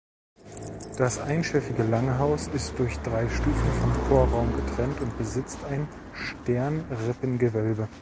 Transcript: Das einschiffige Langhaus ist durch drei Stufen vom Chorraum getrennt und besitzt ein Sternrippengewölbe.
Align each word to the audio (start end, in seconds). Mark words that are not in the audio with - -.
Das 0.97 1.19
einschiffige 1.19 1.83
Langhaus 1.83 2.47
ist 2.47 2.73
durch 2.79 2.97
drei 3.01 3.29
Stufen 3.29 3.53
vom 3.79 3.93
Chorraum 4.07 4.51
getrennt 4.55 4.99
und 4.99 5.15
besitzt 5.15 5.63
ein 5.65 5.87
Sternrippengewölbe. 6.15 7.87